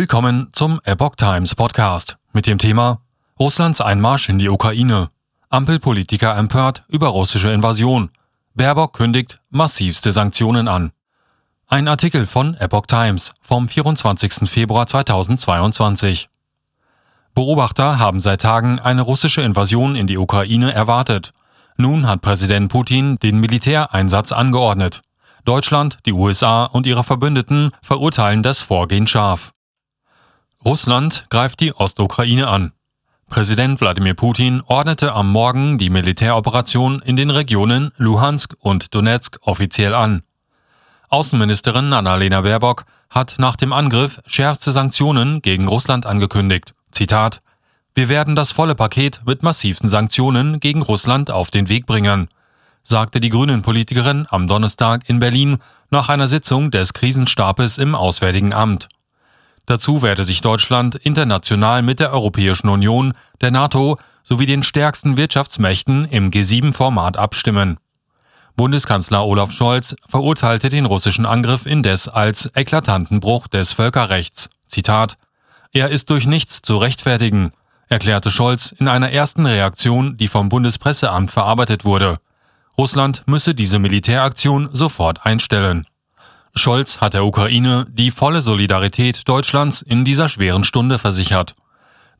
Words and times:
Willkommen 0.00 0.48
zum 0.52 0.80
Epoch 0.84 1.14
Times 1.16 1.54
Podcast 1.54 2.16
mit 2.32 2.46
dem 2.46 2.56
Thema 2.56 3.02
Russlands 3.38 3.82
Einmarsch 3.82 4.30
in 4.30 4.38
die 4.38 4.48
Ukraine. 4.48 5.10
Ampelpolitiker 5.50 6.38
empört 6.38 6.84
über 6.88 7.08
russische 7.08 7.50
Invasion. 7.50 8.08
Baerbock 8.54 8.94
kündigt 8.94 9.40
massivste 9.50 10.12
Sanktionen 10.12 10.68
an. 10.68 10.92
Ein 11.68 11.86
Artikel 11.86 12.24
von 12.24 12.54
Epoch 12.54 12.86
Times 12.86 13.34
vom 13.42 13.68
24. 13.68 14.48
Februar 14.48 14.86
2022. 14.86 16.30
Beobachter 17.34 17.98
haben 17.98 18.20
seit 18.20 18.40
Tagen 18.40 18.78
eine 18.78 19.02
russische 19.02 19.42
Invasion 19.42 19.96
in 19.96 20.06
die 20.06 20.16
Ukraine 20.16 20.72
erwartet. 20.72 21.34
Nun 21.76 22.06
hat 22.06 22.22
Präsident 22.22 22.72
Putin 22.72 23.18
den 23.18 23.36
Militäreinsatz 23.36 24.32
angeordnet. 24.32 25.02
Deutschland, 25.44 25.98
die 26.06 26.14
USA 26.14 26.64
und 26.64 26.86
ihre 26.86 27.04
Verbündeten 27.04 27.72
verurteilen 27.82 28.42
das 28.42 28.62
Vorgehen 28.62 29.06
scharf. 29.06 29.52
Russland 30.62 31.24
greift 31.30 31.60
die 31.60 31.72
Ostukraine 31.74 32.46
an. 32.46 32.72
Präsident 33.30 33.80
Wladimir 33.80 34.12
Putin 34.12 34.62
ordnete 34.66 35.14
am 35.14 35.32
Morgen 35.32 35.78
die 35.78 35.88
Militäroperation 35.88 37.00
in 37.00 37.16
den 37.16 37.30
Regionen 37.30 37.92
Luhansk 37.96 38.56
und 38.58 38.94
Donetsk 38.94 39.38
offiziell 39.40 39.94
an. 39.94 40.22
Außenministerin 41.08 41.94
Annalena 41.94 42.42
Baerbock 42.42 42.84
hat 43.08 43.36
nach 43.38 43.56
dem 43.56 43.72
Angriff 43.72 44.20
schärfste 44.26 44.70
Sanktionen 44.70 45.40
gegen 45.40 45.66
Russland 45.66 46.04
angekündigt. 46.04 46.74
Zitat 46.92 47.40
Wir 47.94 48.10
werden 48.10 48.36
das 48.36 48.52
volle 48.52 48.74
Paket 48.74 49.22
mit 49.24 49.42
massivsten 49.42 49.88
Sanktionen 49.88 50.60
gegen 50.60 50.82
Russland 50.82 51.30
auf 51.30 51.50
den 51.50 51.70
Weg 51.70 51.86
bringen, 51.86 52.28
sagte 52.82 53.18
die 53.20 53.30
Grünen-Politikerin 53.30 54.26
am 54.28 54.46
Donnerstag 54.46 55.08
in 55.08 55.20
Berlin 55.20 55.56
nach 55.90 56.10
einer 56.10 56.28
Sitzung 56.28 56.70
des 56.70 56.92
Krisenstabes 56.92 57.78
im 57.78 57.94
Auswärtigen 57.94 58.52
Amt. 58.52 58.88
Dazu 59.70 60.02
werde 60.02 60.24
sich 60.24 60.40
Deutschland 60.40 60.96
international 60.96 61.82
mit 61.82 62.00
der 62.00 62.12
Europäischen 62.12 62.68
Union, 62.68 63.14
der 63.40 63.52
NATO 63.52 63.98
sowie 64.24 64.44
den 64.44 64.64
stärksten 64.64 65.16
Wirtschaftsmächten 65.16 66.06
im 66.06 66.32
G7-Format 66.32 67.16
abstimmen. 67.16 67.78
Bundeskanzler 68.56 69.24
Olaf 69.24 69.52
Scholz 69.52 69.94
verurteilte 70.08 70.70
den 70.70 70.86
russischen 70.86 71.24
Angriff 71.24 71.66
indes 71.66 72.08
als 72.08 72.50
eklatanten 72.56 73.20
Bruch 73.20 73.46
des 73.46 73.72
Völkerrechts. 73.72 74.50
Zitat 74.66 75.16
Er 75.70 75.90
ist 75.90 76.10
durch 76.10 76.26
nichts 76.26 76.62
zu 76.62 76.76
rechtfertigen, 76.76 77.52
erklärte 77.88 78.32
Scholz 78.32 78.74
in 78.76 78.88
einer 78.88 79.12
ersten 79.12 79.46
Reaktion, 79.46 80.16
die 80.16 80.26
vom 80.26 80.48
Bundespresseamt 80.48 81.30
verarbeitet 81.30 81.84
wurde. 81.84 82.16
Russland 82.76 83.22
müsse 83.26 83.54
diese 83.54 83.78
Militäraktion 83.78 84.68
sofort 84.72 85.24
einstellen. 85.24 85.86
Scholz 86.54 87.00
hat 87.00 87.14
der 87.14 87.24
Ukraine 87.24 87.86
die 87.90 88.10
volle 88.10 88.40
Solidarität 88.40 89.28
Deutschlands 89.28 89.82
in 89.82 90.04
dieser 90.04 90.28
schweren 90.28 90.64
Stunde 90.64 90.98
versichert. 90.98 91.54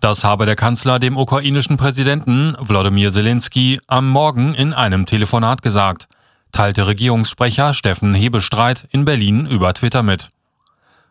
Das 0.00 0.24
habe 0.24 0.46
der 0.46 0.56
Kanzler 0.56 0.98
dem 0.98 1.16
ukrainischen 1.16 1.76
Präsidenten 1.76 2.56
Wladimir 2.58 3.10
Zelensky 3.10 3.80
am 3.86 4.08
Morgen 4.08 4.54
in 4.54 4.72
einem 4.72 5.04
Telefonat 5.04 5.62
gesagt, 5.62 6.08
teilte 6.52 6.86
Regierungssprecher 6.86 7.74
Steffen 7.74 8.14
Hebestreit 8.14 8.88
in 8.90 9.04
Berlin 9.04 9.46
über 9.46 9.74
Twitter 9.74 10.02
mit. 10.02 10.28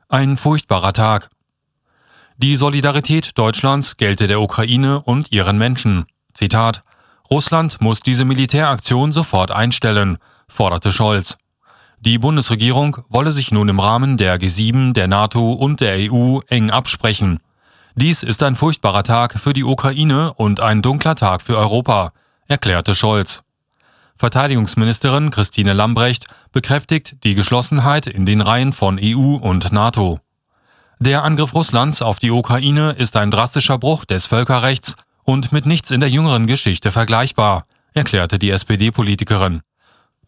Ein 0.08 0.38
furchtbarer 0.38 0.94
Tag. 0.94 1.30
Die 2.38 2.56
Solidarität 2.56 3.38
Deutschlands 3.38 3.98
gelte 3.98 4.26
der 4.26 4.42
Ukraine 4.42 5.02
und 5.02 5.32
ihren 5.32 5.58
Menschen. 5.58 6.06
Zitat 6.34 6.84
Russland 7.30 7.80
muss 7.80 8.00
diese 8.00 8.26
Militäraktion 8.26 9.12
sofort 9.12 9.52
einstellen, 9.52 10.18
forderte 10.48 10.92
Scholz. 10.92 11.38
Die 12.02 12.18
Bundesregierung 12.18 12.98
wolle 13.10 13.32
sich 13.32 13.52
nun 13.52 13.68
im 13.68 13.80
Rahmen 13.80 14.16
der 14.16 14.40
G7, 14.40 14.94
der 14.94 15.08
NATO 15.08 15.52
und 15.52 15.82
der 15.82 16.12
EU 16.12 16.40
eng 16.48 16.70
absprechen. 16.70 17.40
Dies 17.96 18.24
ist 18.24 18.42
ein 18.42 18.56
furchtbarer 18.56 19.04
Tag 19.04 19.38
für 19.38 19.52
die 19.52 19.66
Ukraine 19.66 20.34
und 20.34 20.62
ein 20.62 20.82
dunkler 20.82 21.16
Tag 21.16 21.42
für 21.42 21.58
Europa, 21.58 22.14
erklärte 22.48 22.96
Scholz. 22.96 23.44
Verteidigungsministerin 24.16 25.32
Christine 25.32 25.74
Lambrecht 25.74 26.28
bekräftigt 26.54 27.18
die 27.26 27.36
Geschlossenheit 27.36 28.08
in 28.08 28.26
den 28.26 28.40
Reihen 28.40 28.72
von 28.72 28.98
EU 29.02 29.36
und 29.36 29.72
NATO. 29.74 30.20
Der 31.00 31.24
Angriff 31.24 31.54
Russlands 31.54 32.02
auf 32.02 32.20
die 32.20 32.32
Ukraine 32.32 32.92
ist 32.92 33.18
ein 33.18 33.32
drastischer 33.32 33.78
Bruch 33.78 34.06
des 34.06 34.26
Völkerrechts 34.28 34.96
und 35.24 35.52
mit 35.52 35.66
nichts 35.66 35.92
in 35.92 36.00
der 36.00 36.10
jüngeren 36.10 36.48
Geschichte 36.48 36.92
vergleichbar, 36.92 37.66
erklärte 37.94 38.40
die 38.40 38.50
SPD-Politikerin. 38.50 39.62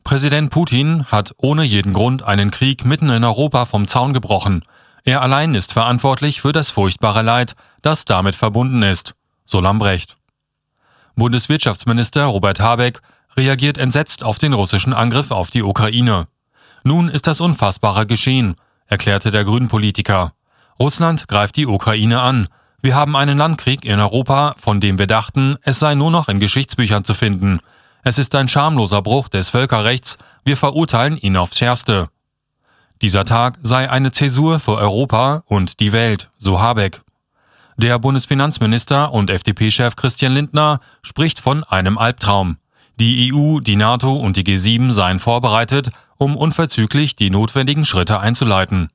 Präsident 0.03 0.49
Putin 0.49 1.05
hat 1.05 1.33
ohne 1.37 1.63
jeden 1.63 1.93
Grund 1.93 2.23
einen 2.23 2.51
Krieg 2.51 2.85
mitten 2.85 3.09
in 3.09 3.23
Europa 3.23 3.65
vom 3.65 3.87
Zaun 3.87 4.13
gebrochen. 4.13 4.65
Er 5.03 5.21
allein 5.21 5.55
ist 5.55 5.73
verantwortlich 5.73 6.41
für 6.41 6.51
das 6.51 6.69
furchtbare 6.69 7.21
Leid, 7.21 7.55
das 7.81 8.05
damit 8.05 8.35
verbunden 8.35 8.83
ist, 8.83 9.13
so 9.45 9.59
Lambrecht. 9.59 10.17
Bundeswirtschaftsminister 11.15 12.25
Robert 12.25 12.59
Habeck 12.59 13.01
reagiert 13.35 13.77
entsetzt 13.77 14.23
auf 14.23 14.37
den 14.37 14.53
russischen 14.53 14.93
Angriff 14.93 15.31
auf 15.31 15.49
die 15.49 15.63
Ukraine. 15.63 16.27
Nun 16.83 17.09
ist 17.09 17.27
das 17.27 17.41
Unfassbare 17.41 18.05
geschehen, 18.05 18.55
erklärte 18.87 19.31
der 19.31 19.45
Grünen-Politiker. 19.45 20.33
Russland 20.79 21.27
greift 21.27 21.57
die 21.57 21.67
Ukraine 21.67 22.21
an. 22.21 22.47
Wir 22.81 22.95
haben 22.95 23.15
einen 23.15 23.37
Landkrieg 23.37 23.85
in 23.85 23.99
Europa, 23.99 24.55
von 24.57 24.79
dem 24.79 24.97
wir 24.97 25.07
dachten, 25.07 25.57
es 25.61 25.79
sei 25.79 25.93
nur 25.93 26.09
noch 26.09 26.27
in 26.27 26.39
Geschichtsbüchern 26.39 27.03
zu 27.03 27.13
finden. 27.13 27.59
Es 28.03 28.17
ist 28.17 28.33
ein 28.35 28.47
schamloser 28.47 29.01
Bruch 29.01 29.29
des 29.29 29.49
Völkerrechts, 29.49 30.17
wir 30.43 30.57
verurteilen 30.57 31.17
ihn 31.17 31.37
aufs 31.37 31.57
schärfste. 31.57 32.09
Dieser 33.01 33.25
Tag 33.25 33.59
sei 33.61 33.89
eine 33.89 34.11
Zäsur 34.11 34.59
für 34.59 34.77
Europa 34.77 35.43
und 35.45 35.79
die 35.79 35.91
Welt, 35.91 36.29
so 36.37 36.59
Habeck. 36.59 37.01
Der 37.77 37.99
Bundesfinanzminister 37.99 39.11
und 39.11 39.29
FDP-Chef 39.29 39.95
Christian 39.95 40.33
Lindner 40.33 40.79
spricht 41.01 41.39
von 41.39 41.63
einem 41.63 41.97
Albtraum. 41.97 42.57
Die 42.99 43.33
EU, 43.33 43.59
die 43.59 43.75
NATO 43.75 44.15
und 44.15 44.35
die 44.35 44.43
G7 44.43 44.91
seien 44.91 45.19
vorbereitet, 45.19 45.91
um 46.17 46.35
unverzüglich 46.35 47.15
die 47.15 47.29
notwendigen 47.29 47.85
Schritte 47.85 48.19
einzuleiten. 48.19 48.89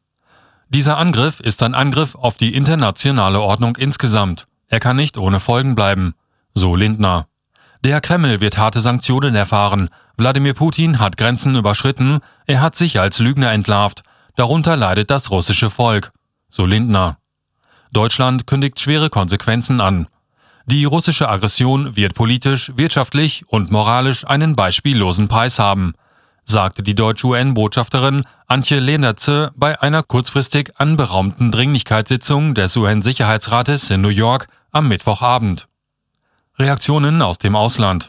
Dieser 0.68 0.98
Angriff 0.98 1.40
ist 1.40 1.62
ein 1.62 1.74
Angriff 1.74 2.14
auf 2.16 2.36
die 2.36 2.54
internationale 2.54 3.40
Ordnung 3.40 3.76
insgesamt. 3.76 4.46
Er 4.68 4.80
kann 4.80 4.96
nicht 4.96 5.16
ohne 5.16 5.40
Folgen 5.40 5.74
bleiben, 5.74 6.14
so 6.54 6.74
Lindner. 6.76 7.26
Der 7.86 8.00
Kreml 8.00 8.40
wird 8.40 8.58
harte 8.58 8.80
Sanktionen 8.80 9.36
erfahren. 9.36 9.90
Wladimir 10.16 10.54
Putin 10.54 10.98
hat 10.98 11.16
Grenzen 11.16 11.54
überschritten, 11.54 12.18
er 12.44 12.60
hat 12.60 12.74
sich 12.74 12.98
als 12.98 13.20
Lügner 13.20 13.52
entlarvt. 13.52 14.02
Darunter 14.34 14.74
leidet 14.74 15.08
das 15.08 15.30
russische 15.30 15.70
Volk. 15.70 16.10
So 16.48 16.66
Lindner. 16.66 17.18
Deutschland 17.92 18.48
kündigt 18.48 18.80
schwere 18.80 19.08
Konsequenzen 19.08 19.80
an. 19.80 20.08
Die 20.66 20.84
russische 20.84 21.28
Aggression 21.28 21.94
wird 21.94 22.16
politisch, 22.16 22.72
wirtschaftlich 22.74 23.44
und 23.46 23.70
moralisch 23.70 24.26
einen 24.26 24.56
beispiellosen 24.56 25.28
Preis 25.28 25.60
haben, 25.60 25.94
sagte 26.42 26.82
die 26.82 26.96
deutsche 26.96 27.28
UN-Botschafterin 27.28 28.24
Antje 28.48 28.80
Lehnertze 28.80 29.52
bei 29.54 29.80
einer 29.80 30.02
kurzfristig 30.02 30.72
anberaumten 30.74 31.52
Dringlichkeitssitzung 31.52 32.56
des 32.56 32.76
UN-Sicherheitsrates 32.76 33.90
in 33.90 34.00
New 34.00 34.08
York 34.08 34.48
am 34.72 34.88
Mittwochabend. 34.88 35.68
Reaktionen 36.58 37.20
aus 37.20 37.36
dem 37.36 37.54
Ausland. 37.54 38.08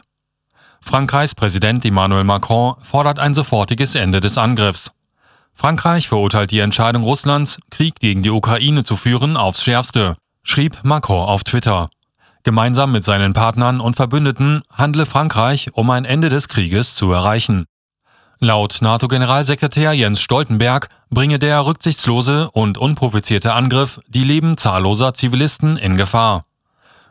Frankreichs 0.80 1.34
Präsident 1.34 1.84
Emmanuel 1.84 2.24
Macron 2.24 2.76
fordert 2.80 3.18
ein 3.18 3.34
sofortiges 3.34 3.94
Ende 3.94 4.20
des 4.20 4.38
Angriffs. 4.38 4.90
Frankreich 5.52 6.08
verurteilt 6.08 6.50
die 6.50 6.60
Entscheidung 6.60 7.02
Russlands, 7.02 7.58
Krieg 7.70 8.00
gegen 8.00 8.22
die 8.22 8.30
Ukraine 8.30 8.84
zu 8.84 8.96
führen, 8.96 9.36
aufs 9.36 9.62
schärfste, 9.62 10.16
schrieb 10.44 10.78
Macron 10.82 11.28
auf 11.28 11.44
Twitter. 11.44 11.90
Gemeinsam 12.42 12.90
mit 12.90 13.04
seinen 13.04 13.34
Partnern 13.34 13.80
und 13.80 13.96
Verbündeten 13.96 14.62
handle 14.72 15.04
Frankreich, 15.04 15.68
um 15.74 15.90
ein 15.90 16.06
Ende 16.06 16.30
des 16.30 16.48
Krieges 16.48 16.94
zu 16.94 17.12
erreichen. 17.12 17.66
Laut 18.38 18.78
NATO-Generalsekretär 18.80 19.92
Jens 19.92 20.22
Stoltenberg 20.22 20.88
bringe 21.10 21.38
der 21.38 21.66
rücksichtslose 21.66 22.50
und 22.52 22.78
unprovozierte 22.78 23.52
Angriff 23.52 24.00
die 24.08 24.24
Leben 24.24 24.56
zahlloser 24.56 25.12
Zivilisten 25.12 25.76
in 25.76 25.98
Gefahr. 25.98 26.47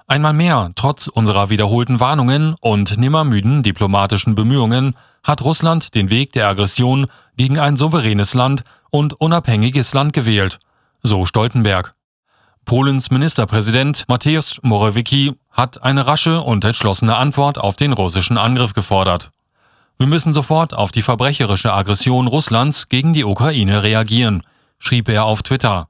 Einmal 0.10 0.32
mehr, 0.32 0.72
trotz 0.76 1.08
unserer 1.08 1.50
wiederholten 1.50 2.00
Warnungen 2.00 2.56
und 2.62 2.98
nimmermüden 2.98 3.62
diplomatischen 3.62 4.36
Bemühungen, 4.36 4.96
hat 5.22 5.42
Russland 5.42 5.96
den 5.96 6.10
Weg 6.10 6.32
der 6.32 6.48
Aggression 6.48 7.08
gegen 7.36 7.60
ein 7.60 7.76
souveränes 7.76 8.34
Land 8.34 8.64
und 8.90 9.20
unabhängiges 9.20 9.94
Land 9.94 10.14
gewählt, 10.14 10.60
so 11.04 11.26
Stoltenberg. 11.26 11.94
Polens 12.64 13.12
Ministerpräsident 13.12 14.06
Mateusz 14.08 14.60
Morawiecki 14.62 15.34
hat 15.52 15.84
eine 15.84 16.08
rasche 16.08 16.40
und 16.40 16.64
entschlossene 16.64 17.18
Antwort 17.18 17.58
auf 17.58 17.76
den 17.76 17.92
russischen 17.92 18.38
Angriff 18.38 18.72
gefordert. 18.72 19.32
Wir 19.98 20.08
müssen 20.08 20.32
sofort 20.32 20.74
auf 20.74 20.94
die 20.94 21.02
verbrecherische 21.02 21.74
Aggression 21.74 22.28
Russlands 22.28 22.88
gegen 22.88 23.14
die 23.14 23.26
Ukraine 23.26 23.84
reagieren, 23.84 24.44
schrieb 24.80 25.10
er 25.10 25.26
auf 25.26 25.44
Twitter. 25.44 25.90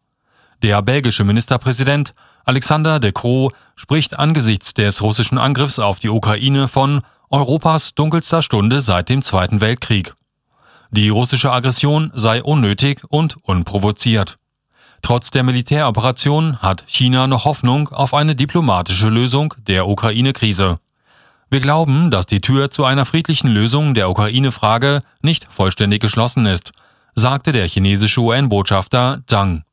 Der 0.63 0.81
belgische 0.81 1.23
Ministerpräsident 1.23 2.13
Alexander 2.43 2.99
de 2.99 3.11
Croo 3.11 3.51
spricht 3.75 4.17
angesichts 4.17 4.73
des 4.73 5.01
russischen 5.01 5.37
Angriffs 5.37 5.77
auf 5.77 5.99
die 5.99 6.09
Ukraine 6.09 6.67
von 6.67 7.01
Europas 7.29 7.93
dunkelster 7.93 8.41
Stunde 8.41 8.81
seit 8.81 9.09
dem 9.09 9.21
Zweiten 9.21 9.61
Weltkrieg. 9.61 10.15
Die 10.89 11.09
russische 11.09 11.51
Aggression 11.51 12.11
sei 12.15 12.41
unnötig 12.41 13.01
und 13.09 13.37
unprovoziert. 13.43 14.37
Trotz 15.01 15.29
der 15.29 15.43
Militäroperation 15.43 16.57
hat 16.59 16.83
China 16.87 17.27
noch 17.27 17.45
Hoffnung 17.45 17.89
auf 17.89 18.13
eine 18.13 18.35
diplomatische 18.35 19.09
Lösung 19.09 19.53
der 19.67 19.87
Ukraine-Krise. 19.87 20.79
Wir 21.51 21.59
glauben, 21.59 22.09
dass 22.09 22.25
die 22.25 22.41
Tür 22.41 22.71
zu 22.71 22.83
einer 22.83 23.05
friedlichen 23.05 23.49
Lösung 23.49 23.93
der 23.93 24.09
Ukraine-Frage 24.09 25.01
nicht 25.21 25.45
vollständig 25.51 26.01
geschlossen 26.01 26.45
ist, 26.45 26.71
sagte 27.13 27.51
der 27.51 27.67
chinesische 27.67 28.21
UN-Botschafter 28.21 29.21
Zhang. 29.27 29.63